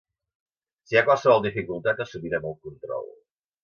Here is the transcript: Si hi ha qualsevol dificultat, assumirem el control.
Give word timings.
Si 0.87 0.97
hi 0.97 0.99
ha 1.03 1.03
qualsevol 1.11 1.45
dificultat, 1.45 2.05
assumirem 2.09 2.53
el 2.55 2.61
control. 2.67 3.11